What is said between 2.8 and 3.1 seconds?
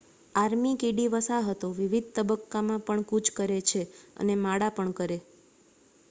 પણ